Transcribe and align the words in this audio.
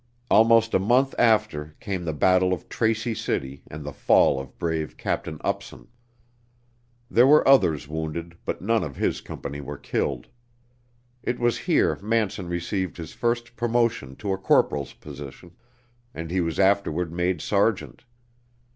Almost 0.31 0.73
a 0.73 0.79
month 0.79 1.13
after 1.19 1.75
came 1.79 2.05
the 2.05 2.11
battle 2.11 2.53
of 2.53 2.67
Tracy 2.67 3.13
City 3.13 3.61
and 3.67 3.83
the 3.85 3.93
fall 3.93 4.39
of 4.39 4.57
brave 4.57 4.97
Captain 4.97 5.37
Upson. 5.41 5.89
There 7.07 7.27
were 7.27 7.47
others 7.47 7.87
wounded, 7.87 8.35
but 8.43 8.63
none 8.63 8.83
of 8.83 8.95
his 8.95 9.21
company 9.21 9.61
were 9.61 9.77
killed. 9.77 10.27
It 11.21 11.37
was 11.37 11.59
here 11.69 11.97
Manson 12.01 12.47
received 12.49 12.97
his 12.97 13.13
first 13.13 13.55
promotion 13.55 14.15
to 14.15 14.33
a 14.33 14.39
corporal's 14.39 14.93
position, 14.93 15.51
and 16.15 16.31
he 16.31 16.41
was 16.41 16.57
afterward 16.59 17.13
made 17.13 17.39
sergeant. 17.39 18.03